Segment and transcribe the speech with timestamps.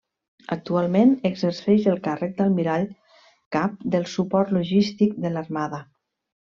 [0.53, 2.89] Actualment exerceix el càrrec d'almirall
[3.59, 5.87] cap del Suport Logístic de l'Armada.